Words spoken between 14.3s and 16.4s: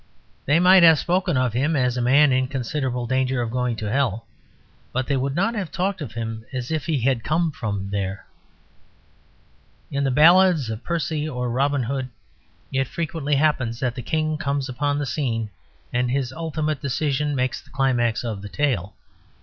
comes upon the scene, and his